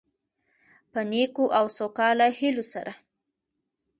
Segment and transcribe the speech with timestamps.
[0.91, 2.91] په نیکو او سوکاله هيلو سره،